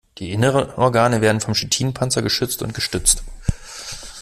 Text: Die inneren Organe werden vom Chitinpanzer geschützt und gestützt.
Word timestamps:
Die 0.17 0.31
inneren 0.31 0.67
Organe 0.71 1.21
werden 1.21 1.41
vom 1.41 1.53
Chitinpanzer 1.53 2.23
geschützt 2.23 2.63
und 2.63 2.73
gestützt. 2.73 3.23